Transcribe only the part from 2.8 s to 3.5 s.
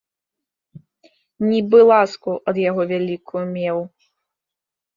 вялікую